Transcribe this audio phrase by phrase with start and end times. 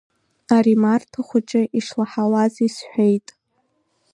[0.55, 3.27] Ари Марҭа хәыҷы ишлаҳауаз исҳәеит.